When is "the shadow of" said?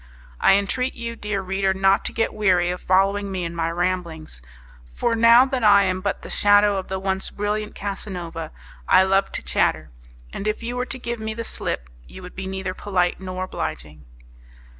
6.23-6.87